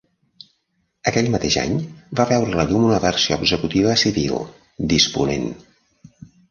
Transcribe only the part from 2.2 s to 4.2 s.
va veure la llum una versió executiva